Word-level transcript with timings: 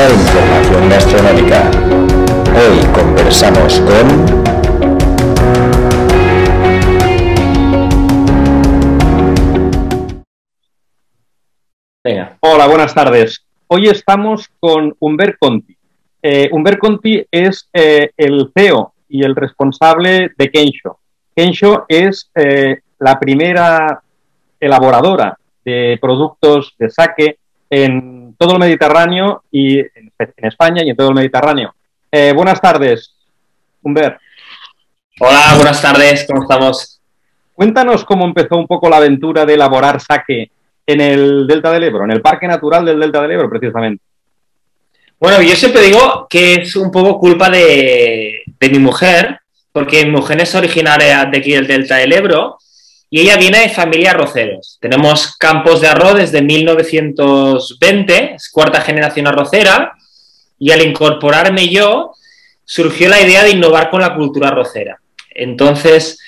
información 0.00 0.88
gastronómica. 0.88 1.70
Hoy 2.56 2.78
conversamos 2.94 3.78
con... 3.80 4.42
Hola, 12.40 12.66
buenas 12.66 12.94
tardes. 12.94 13.44
Hoy 13.68 13.88
estamos 13.88 14.48
con 14.58 14.96
Humbert 14.98 15.36
Conti. 15.38 15.76
Eh, 16.22 16.48
Humbert 16.52 16.78
Conti 16.78 17.26
es 17.30 17.68
eh, 17.72 18.10
el 18.16 18.50
CEO 18.56 18.94
y 19.08 19.22
el 19.24 19.36
responsable 19.36 20.30
de 20.36 20.50
Kensho. 20.50 20.98
Kensho 21.36 21.84
es 21.88 22.30
eh, 22.34 22.80
la 22.98 23.20
primera 23.20 24.02
elaboradora 24.58 25.36
de 25.64 25.98
productos 26.00 26.74
de 26.78 26.90
saque 26.90 27.38
en 27.72 28.36
todo 28.38 28.52
el 28.52 28.58
Mediterráneo 28.58 29.44
y 29.50 29.78
en, 29.78 30.12
España 30.36 30.82
y 30.84 30.90
en 30.90 30.96
todo 30.96 31.08
el 31.08 31.14
Mediterráneo. 31.14 31.74
Eh, 32.10 32.34
buenas 32.34 32.60
tardes, 32.60 33.14
Humber. 33.80 34.18
Hola, 35.18 35.54
buenas 35.56 35.80
tardes, 35.80 36.26
¿cómo 36.28 36.42
estamos? 36.42 37.00
Cuéntanos 37.54 38.04
cómo 38.04 38.26
empezó 38.26 38.58
un 38.58 38.66
poco 38.66 38.90
la 38.90 38.98
aventura 38.98 39.46
de 39.46 39.54
elaborar 39.54 40.02
saque 40.02 40.50
en 40.86 41.00
el 41.00 41.46
Delta 41.46 41.72
del 41.72 41.84
Ebro, 41.84 42.04
en 42.04 42.10
el 42.10 42.20
Parque 42.20 42.46
Natural 42.46 42.84
del 42.84 43.00
Delta 43.00 43.22
del 43.22 43.30
Ebro, 43.30 43.48
precisamente. 43.48 44.04
Bueno, 45.18 45.40
yo 45.40 45.56
siempre 45.56 45.80
digo 45.80 46.26
que 46.28 46.56
es 46.56 46.76
un 46.76 46.90
poco 46.90 47.18
culpa 47.18 47.48
de, 47.48 48.42
de 48.60 48.68
mi 48.68 48.80
mujer, 48.80 49.40
porque 49.72 50.04
mi 50.04 50.10
mujer 50.10 50.42
es 50.42 50.54
originaria 50.54 51.24
de 51.24 51.38
aquí 51.38 51.52
del 51.52 51.66
Delta 51.66 51.96
del 51.96 52.12
Ebro 52.12 52.58
y 53.14 53.20
ella 53.20 53.36
viene 53.36 53.58
de 53.58 53.68
familia 53.68 54.12
arroceros. 54.12 54.78
Tenemos 54.80 55.36
campos 55.36 55.82
de 55.82 55.88
arroz 55.88 56.14
desde 56.14 56.40
1920, 56.40 58.36
es 58.36 58.48
cuarta 58.48 58.80
generación 58.80 59.26
arrocera, 59.26 59.92
y 60.58 60.70
al 60.70 60.80
incorporarme 60.80 61.68
yo, 61.68 62.12
surgió 62.64 63.10
la 63.10 63.20
idea 63.20 63.44
de 63.44 63.50
innovar 63.50 63.90
con 63.90 64.00
la 64.00 64.14
cultura 64.14 64.48
arrocera. 64.48 64.98
Entonces, 65.28 66.18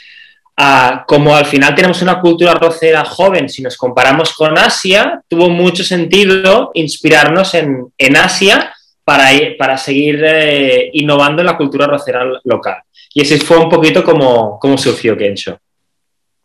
ah, 0.59 1.07
como 1.09 1.35
al 1.35 1.47
final 1.47 1.75
tenemos 1.75 2.03
una 2.03 2.21
cultura 2.21 2.53
arrocera 2.53 3.03
joven, 3.03 3.49
si 3.49 3.63
nos 3.63 3.79
comparamos 3.79 4.35
con 4.35 4.59
Asia, 4.59 5.23
tuvo 5.27 5.49
mucho 5.49 5.83
sentido 5.83 6.71
inspirarnos 6.75 7.55
en, 7.55 7.95
Asia 8.15 8.75
para, 9.05 9.31
para 9.59 9.79
seguir 9.79 10.23
eh, 10.23 10.91
innovando 10.93 11.41
en 11.41 11.47
la 11.47 11.57
cultura 11.57 11.87
arrocera 11.87 12.27
local. 12.45 12.83
Y 13.15 13.23
ese 13.23 13.39
fue 13.39 13.57
un 13.57 13.71
poquito 13.71 14.05
como, 14.05 14.59
como 14.59 14.77
surgió 14.77 15.17
Kensho. 15.17 15.59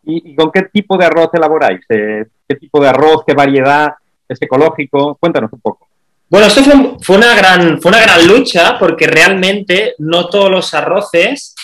¿Y, 0.04 0.34
con 0.34 0.50
qué 0.50 0.62
tipo 0.72 0.96
de 0.96 1.04
arroz 1.06 1.30
elaboráis? 1.32 1.80
Eh, 1.88 2.24
¿Qué 2.48 2.56
tipo 2.56 2.80
de 2.80 2.88
arroz? 2.88 3.22
¿Qué 3.26 3.34
variedad? 3.34 3.90
¿Es 4.28 4.40
ecológico? 4.40 5.16
Cuéntanos 5.16 5.52
un 5.52 5.60
poco. 5.60 5.88
Bueno, 6.28 6.46
esto 6.46 6.62
fue, 7.00 7.16
una, 7.16 7.34
gran, 7.34 7.80
fue 7.80 7.90
una 7.90 8.00
gran 8.00 8.26
lucha 8.26 8.78
porque 8.78 9.06
realmente 9.06 9.94
no 9.98 10.28
todos 10.28 10.48
los 10.48 10.72
arroces 10.74 11.54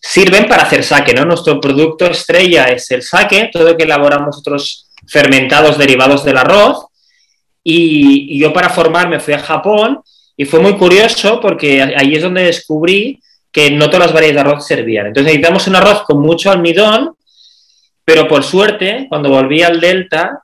sirven 0.00 0.48
para 0.48 0.62
hacer 0.62 0.82
saque, 0.82 1.12
¿no? 1.12 1.24
Nuestro 1.24 1.60
producto 1.60 2.06
estrella 2.06 2.64
es 2.64 2.90
el 2.90 3.02
saque, 3.02 3.50
todo 3.52 3.64
lo 3.64 3.76
que 3.76 3.84
elaboramos 3.84 4.38
otros 4.38 4.88
fermentados 5.06 5.76
derivados 5.78 6.24
del 6.24 6.38
arroz. 6.38 6.86
Y, 7.62 8.34
y, 8.34 8.40
yo 8.40 8.52
para 8.52 8.70
formarme 8.70 9.20
fui 9.20 9.34
a 9.34 9.38
Japón 9.38 10.00
y 10.36 10.46
fue 10.46 10.60
muy 10.60 10.76
curioso 10.78 11.38
porque 11.38 11.82
ahí 11.82 12.14
es 12.14 12.22
donde 12.22 12.44
descubrí 12.44 13.20
que 13.52 13.70
no 13.70 13.90
todas 13.90 14.06
las 14.06 14.14
variedades 14.14 14.34
de 14.34 14.50
arroz 14.50 14.66
servían. 14.66 15.08
Entonces 15.08 15.32
necesitamos 15.32 15.66
un 15.66 15.76
arroz 15.76 16.02
con 16.04 16.20
mucho 16.20 16.50
almidón 16.50 17.14
pero 18.10 18.26
por 18.26 18.42
suerte, 18.42 19.06
cuando 19.08 19.28
volví 19.28 19.62
al 19.62 19.80
Delta, 19.80 20.42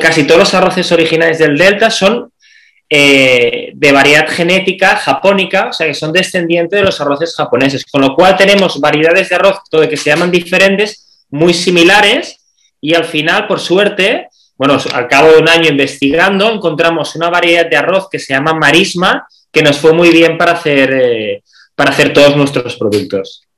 casi 0.00 0.28
todos 0.28 0.38
los 0.38 0.54
arroces 0.54 0.92
originales 0.92 1.40
del 1.40 1.58
Delta 1.58 1.90
son 1.90 2.30
eh, 2.88 3.72
de 3.74 3.90
variedad 3.90 4.28
genética 4.28 4.94
japónica, 4.94 5.70
o 5.70 5.72
sea 5.72 5.88
que 5.88 5.94
son 5.94 6.12
descendientes 6.12 6.78
de 6.78 6.86
los 6.86 7.00
arroces 7.00 7.34
japoneses, 7.34 7.84
con 7.84 8.00
lo 8.02 8.14
cual 8.14 8.36
tenemos 8.36 8.78
variedades 8.78 9.28
de 9.28 9.34
arroz 9.34 9.58
todo 9.68 9.88
que 9.88 9.96
se 9.96 10.10
llaman 10.10 10.30
diferentes, 10.30 11.26
muy 11.30 11.52
similares, 11.52 12.36
y 12.80 12.94
al 12.94 13.06
final, 13.06 13.48
por 13.48 13.58
suerte, 13.58 14.28
bueno, 14.56 14.78
al 14.94 15.08
cabo 15.08 15.32
de 15.32 15.38
un 15.38 15.48
año 15.48 15.68
investigando, 15.68 16.48
encontramos 16.48 17.16
una 17.16 17.28
variedad 17.28 17.68
de 17.68 17.76
arroz 17.76 18.06
que 18.08 18.20
se 18.20 18.34
llama 18.34 18.54
marisma, 18.54 19.26
que 19.50 19.64
nos 19.64 19.78
fue 19.78 19.92
muy 19.92 20.10
bien 20.10 20.38
para 20.38 20.52
hacer, 20.52 20.92
eh, 20.92 21.42
para 21.74 21.90
hacer 21.90 22.12
todos 22.12 22.36
nuestros 22.36 22.76
productos. 22.76 23.48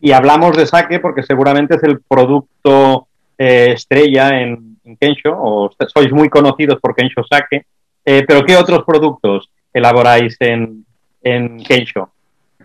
Y 0.00 0.12
hablamos 0.12 0.56
de 0.56 0.66
saque 0.66 1.00
porque 1.00 1.22
seguramente 1.22 1.76
es 1.76 1.82
el 1.82 2.00
producto 2.00 3.08
eh, 3.36 3.72
estrella 3.74 4.40
en, 4.40 4.76
Kensho, 4.98 5.36
o 5.36 5.70
sois 5.92 6.10
muy 6.12 6.30
conocidos 6.30 6.80
por 6.80 6.94
Kensho 6.94 7.22
Sake. 7.28 7.66
Eh, 8.04 8.24
pero 8.26 8.44
¿qué 8.44 8.56
otros 8.56 8.84
productos 8.86 9.50
elaboráis 9.72 10.36
en, 10.40 10.86
en? 11.22 11.58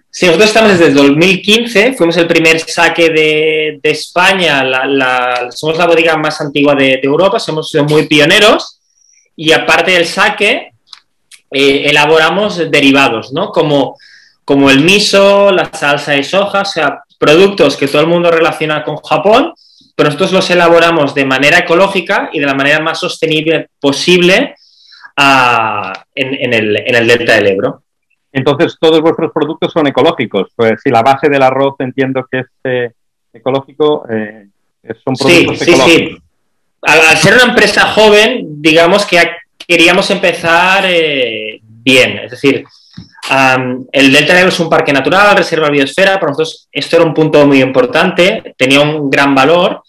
Sí, 0.09 0.27
nosotros 0.27 0.49
estamos 0.49 0.71
desde 0.73 0.87
el 0.87 0.93
2015, 0.93 1.93
fuimos 1.93 2.15
el 2.17 2.27
primer 2.27 2.59
saque 2.59 3.09
de, 3.09 3.79
España, 3.81 4.63
somos 5.49 5.75
la 5.75 5.87
bodega 5.87 6.15
más 6.17 6.39
antigua 6.39 6.75
de, 6.75 6.99
Europa, 7.01 7.39
somos 7.39 7.75
muy 7.89 8.07
pioneros 8.07 8.79
y 9.35 9.51
aparte 9.51 9.91
del 9.91 10.05
saque, 10.05 10.71
eh, 11.49 11.85
elaboramos 11.89 12.69
derivados, 12.69 13.33
¿no? 13.33 13.51
Como, 13.51 13.97
como 14.45 14.69
el 14.69 14.81
miso, 14.81 15.51
la 15.51 15.71
salsa 15.73 16.11
de 16.11 16.23
soja, 16.23 16.61
o 16.61 16.65
sea, 16.65 17.03
productos 17.23 17.77
que 17.77 17.87
todo 17.87 18.01
el 18.01 18.07
mundo 18.07 18.29
relaciona 18.29 18.83
con 18.83 18.97
Japón, 18.97 19.53
pero 19.95 20.09
nosotros 20.09 20.33
los 20.33 20.49
elaboramos 20.49 21.15
de 21.15 21.23
manera 21.23 21.59
ecológica 21.59 22.29
y 22.33 22.39
de 22.41 22.45
la 22.45 22.53
manera 22.53 22.81
más 22.81 22.99
sostenible 22.99 23.69
posible 23.79 24.55
ah, 25.15 25.93
en, 26.13 26.53
el, 26.53 27.07
delta 27.07 27.35
del 27.35 27.47
Ebro. 27.47 27.83
Entonces, 28.29 28.75
todos 28.77 28.99
vuestros 28.99 29.31
productos 29.31 29.71
son 29.71 29.87
ecológicos. 29.87 30.49
Pues 30.53 30.81
si 30.83 30.89
la 30.89 31.01
base 31.01 31.29
del 31.29 31.43
arroz 31.43 31.75
entiendo 31.79 32.27
que 32.29 32.39
es 32.39 32.47
eh, 32.65 32.91
ecológico, 33.31 34.05
eh, 34.09 34.47
son 35.05 35.15
productos 35.15 35.59
sí, 35.59 35.71
ecológicos. 35.71 35.85
Sí, 35.85 36.15
sí. 36.15 36.17
Al, 36.81 37.17
ser 37.17 37.35
una 37.35 37.43
empresa 37.45 37.85
joven, 37.87 38.61
digamos 38.61 39.05
que 39.05 39.17
queríamos 39.65 40.09
empezar 40.11 40.83
eh, 40.87 41.61
bien. 41.63 42.17
Es 42.17 42.31
decir, 42.31 42.65
el 43.29 44.11
Delta 44.11 44.33
Negro 44.33 44.49
es 44.49 44.59
un 44.59 44.69
parque 44.69 44.91
natural, 44.91 45.37
reserva 45.37 45.69
biosfera, 45.69 46.19
para 46.19 46.31
nosotros 46.31 46.67
esto 46.71 46.97
era 46.97 47.05
un 47.05 47.13
punto 47.13 47.45
muy 47.47 47.61
importante, 47.61 48.53
tenía 48.57 48.81
un 48.81 49.09
gran 49.09 49.33
valor 49.33 49.81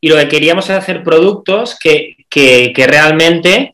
y 0.00 0.08
lo 0.08 0.16
que 0.16 0.28
queríamos 0.28 0.68
era 0.68 0.78
hacer 0.78 1.02
productos 1.02 1.78
que, 1.80 2.16
realmente 2.76 3.72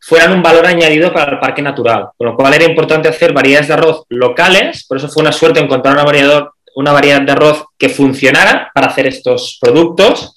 fueran 0.00 0.32
un 0.32 0.42
valor 0.42 0.66
añadido 0.66 1.12
para 1.12 1.32
el 1.32 1.38
parque 1.38 1.60
natural, 1.60 2.08
con 2.16 2.28
lo 2.28 2.34
cual 2.34 2.54
era 2.54 2.64
importante 2.64 3.08
hacer 3.08 3.32
variedades 3.32 3.68
de 3.68 3.74
arroz 3.74 4.04
locales, 4.08 4.86
por 4.86 4.96
eso 4.96 5.08
fue 5.08 5.20
una 5.20 5.32
suerte 5.32 5.60
encontrar 5.60 5.94
una 5.94 6.04
variedad, 6.04 6.48
una 6.74 6.92
variedad 6.92 7.20
de 7.20 7.32
arroz 7.32 7.64
que 7.76 7.90
funcionara 7.90 8.70
para 8.74 8.86
hacer 8.86 9.06
estos 9.06 9.58
productos 9.60 10.34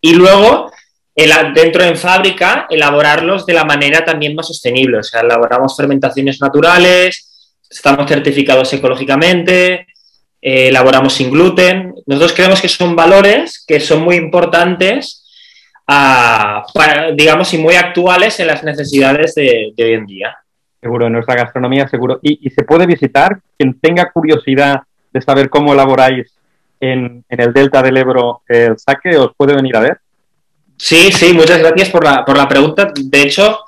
y 0.00 0.14
luego 0.14 0.72
dentro 1.54 1.84
en 1.84 1.96
fábrica 1.96 2.66
elaborarlos 2.68 3.46
de 3.46 3.52
la 3.52 3.64
manera 3.64 4.04
también 4.04 4.34
más 4.34 4.48
sostenible, 4.48 4.98
o 4.98 5.02
sea, 5.02 5.20
elaboramos 5.20 5.76
fermentaciones 5.76 6.40
naturales, 6.40 7.29
estamos 7.70 8.08
certificados 8.08 8.72
ecológicamente, 8.72 9.86
eh, 10.42 10.68
elaboramos 10.68 11.12
sin 11.12 11.30
gluten. 11.30 11.94
Nosotros 12.06 12.32
creemos 12.34 12.60
que 12.60 12.68
son 12.68 12.96
valores 12.96 13.64
que 13.66 13.78
son 13.78 14.02
muy 14.02 14.16
importantes, 14.16 15.24
ah, 15.86 16.66
digamos, 17.14 17.54
y 17.54 17.58
muy 17.58 17.76
actuales 17.76 18.40
en 18.40 18.48
las 18.48 18.64
necesidades 18.64 19.34
de, 19.34 19.72
hoy 19.78 19.92
en 19.92 20.06
día. 20.06 20.36
Seguro, 20.80 21.06
en 21.06 21.12
nuestra 21.12 21.36
gastronomía, 21.36 21.86
seguro. 21.88 22.18
Y, 22.22 22.50
se 22.50 22.64
puede 22.64 22.86
visitar, 22.86 23.38
quien 23.56 23.78
tenga 23.78 24.10
curiosidad 24.10 24.80
de 25.12 25.20
saber 25.20 25.50
cómo 25.50 25.72
elaboráis 25.72 26.32
en, 26.80 27.24
el 27.28 27.52
Delta 27.52 27.82
del 27.82 27.98
Ebro 27.98 28.42
el 28.48 28.78
saque, 28.78 29.16
os 29.16 29.32
puede 29.36 29.54
venir 29.54 29.76
a 29.76 29.80
ver. 29.80 29.98
Sí, 30.78 31.12
sí, 31.12 31.34
muchas 31.34 31.58
gracias 31.58 31.90
por 31.90 32.02
la, 32.02 32.24
por 32.24 32.38
la 32.38 32.48
pregunta. 32.48 32.90
De 32.96 33.22
hecho, 33.22 33.58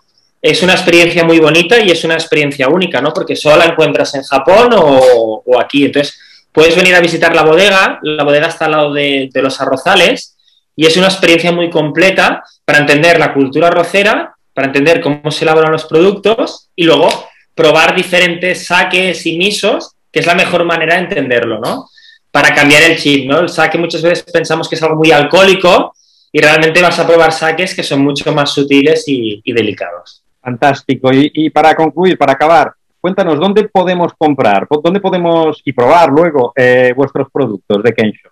es 0.42 0.60
una 0.64 0.72
experiencia 0.72 1.22
muy 1.22 1.38
bonita 1.38 1.78
y 1.80 1.92
es 1.92 2.02
una 2.02 2.14
experiencia 2.14 2.68
única, 2.68 3.00
¿no? 3.00 3.14
Porque 3.14 3.36
solo 3.36 3.58
la 3.58 3.66
encuentras 3.66 4.12
en 4.16 4.24
Japón 4.24 4.70
o, 4.74 5.44
aquí. 5.60 5.84
Entonces, 5.84 6.18
puedes 6.50 6.74
venir 6.74 6.96
a 6.96 7.00
visitar 7.00 7.32
la 7.32 7.44
bodega, 7.44 8.00
la 8.02 8.24
bodega 8.24 8.48
está 8.48 8.64
al 8.64 8.72
lado 8.72 8.92
de, 8.92 9.30
los 9.34 9.60
arrozales 9.60 10.36
y 10.74 10.86
es 10.86 10.96
una 10.96 11.06
experiencia 11.06 11.52
muy 11.52 11.70
completa 11.70 12.42
para 12.64 12.80
entender 12.80 13.20
la 13.20 13.32
cultura 13.32 13.68
arrocera, 13.68 14.34
para 14.52 14.66
entender 14.66 15.00
cómo 15.00 15.30
se 15.30 15.44
elaboran 15.44 15.70
los 15.70 15.84
productos 15.84 16.70
y 16.74 16.84
luego 16.84 17.08
probar 17.54 17.94
diferentes 17.94 18.66
saques 18.66 19.24
y 19.26 19.38
misos, 19.38 19.92
que 20.10 20.20
es 20.20 20.26
la 20.26 20.34
mejor 20.34 20.64
manera 20.64 20.96
de 20.96 21.02
entenderlo, 21.02 21.60
¿no? 21.60 21.88
Para 22.32 22.52
cambiar 22.52 22.82
el 22.82 22.98
chip, 22.98 23.30
¿no? 23.30 23.38
El 23.38 23.48
saque 23.48 23.78
muchas 23.78 24.02
veces 24.02 24.24
pensamos 24.24 24.68
que 24.68 24.74
es 24.74 24.82
algo 24.82 24.96
muy 24.96 25.12
alcohólico 25.12 25.94
y 26.32 26.40
realmente 26.40 26.82
vas 26.82 26.98
a 26.98 27.06
probar 27.06 27.30
saques 27.30 27.74
que 27.76 27.84
son 27.84 28.02
mucho 28.02 28.32
más 28.32 28.52
sutiles 28.52 29.04
y 29.06 29.52
delicados. 29.52 30.21
Fantástico. 30.42 31.10
Y, 31.12 31.50
para 31.50 31.74
concluir, 31.74 32.18
para 32.18 32.32
acabar, 32.32 32.72
cuéntanos, 33.00 33.38
¿dónde 33.38 33.68
podemos 33.68 34.12
comprar? 34.18 34.66
¿Dónde 34.82 35.00
podemos 35.00 35.62
y 35.64 35.72
probar 35.72 36.10
luego 36.10 36.52
eh, 36.56 36.92
vuestros 36.96 37.28
productos 37.32 37.82
de 37.82 37.94
Kensho? 37.94 38.30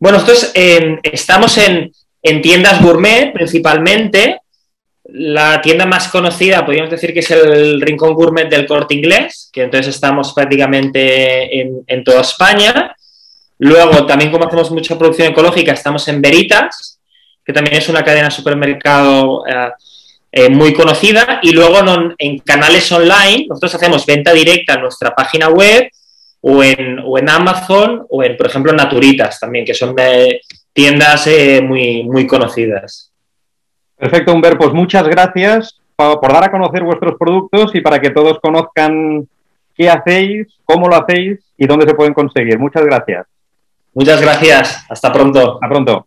Bueno, 0.00 0.18
nosotros 0.18 0.52
estamos 0.54 1.56
en, 1.58 1.92
tiendas 2.42 2.82
gourmet 2.82 3.32
principalmente. 3.32 4.40
la 5.10 5.62
tienda 5.62 5.86
más 5.86 6.08
conocida, 6.08 6.66
podríamos 6.66 6.90
decir 6.90 7.14
que 7.14 7.20
es 7.20 7.30
el 7.30 7.80
Rincón 7.80 8.12
Gourmet 8.12 8.50
del 8.50 8.66
Corte 8.66 8.94
Inglés, 8.94 9.48
que 9.50 9.62
entonces 9.62 9.94
estamos 9.94 10.34
prácticamente 10.34 11.60
en, 11.86 12.04
toda 12.04 12.22
España. 12.22 12.94
Luego, 13.58 14.04
también 14.04 14.30
como 14.30 14.46
hacemos 14.46 14.70
mucha 14.70 14.98
producción 14.98 15.28
ecológica, 15.28 15.72
estamos 15.72 16.06
en 16.08 16.20
Veritas, 16.20 17.00
que 17.44 17.52
también 17.52 17.76
es 17.76 17.88
una 17.88 18.04
cadena 18.04 18.26
de 18.26 18.32
supermercado 18.32 19.46
eh, 19.46 19.70
eh, 20.30 20.48
muy 20.48 20.72
conocida. 20.72 21.40
Y 21.42 21.52
luego 21.52 21.78
en 22.18 22.38
canales 22.38 22.90
online, 22.92 23.46
nosotros 23.48 23.74
hacemos 23.74 24.06
venta 24.06 24.32
directa 24.32 24.74
en 24.74 24.82
nuestra 24.82 25.14
página 25.14 25.48
web 25.48 25.88
o 26.40 26.62
en, 26.62 26.98
o 27.04 27.18
en 27.18 27.28
Amazon 27.28 28.06
o 28.08 28.22
en, 28.22 28.36
por 28.36 28.46
ejemplo, 28.46 28.72
Naturitas 28.72 29.40
también, 29.40 29.64
que 29.64 29.74
son 29.74 29.94
tiendas 30.72 31.26
eh, 31.26 31.60
muy, 31.62 32.04
muy 32.04 32.26
conocidas. 32.26 33.12
Perfecto, 33.96 34.32
Humber, 34.32 34.56
pues 34.56 34.72
muchas 34.72 35.08
gracias 35.08 35.80
por 35.96 36.32
dar 36.32 36.44
a 36.44 36.50
conocer 36.50 36.84
vuestros 36.84 37.16
productos 37.18 37.74
y 37.74 37.80
para 37.80 38.00
que 38.00 38.10
todos 38.10 38.38
conozcan 38.40 39.26
qué 39.76 39.90
hacéis, 39.90 40.46
cómo 40.64 40.88
lo 40.88 40.94
hacéis 40.94 41.40
y 41.56 41.66
dónde 41.66 41.86
se 41.86 41.94
pueden 41.94 42.14
conseguir. 42.14 42.58
Muchas 42.58 42.84
gracias. 42.84 43.26
Muchas 43.94 44.20
gracias. 44.20 44.86
Hasta 44.88 45.12
pronto. 45.12 45.54
Hasta 45.54 45.68
pronto. 45.68 46.04